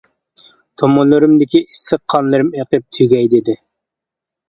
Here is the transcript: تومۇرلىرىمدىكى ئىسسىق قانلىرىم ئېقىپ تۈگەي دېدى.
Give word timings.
تومۇرلىرىمدىكى 0.81 1.63
ئىسسىق 1.67 2.03
قانلىرىم 2.17 2.53
ئېقىپ 2.59 2.91
تۈگەي 2.99 3.33
دېدى. 3.39 3.61